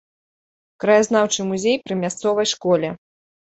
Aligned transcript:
Краязнаўчы 0.83 1.45
музей 1.51 1.77
пры 1.85 2.01
мясцовай 2.03 2.53
школе. 2.55 2.93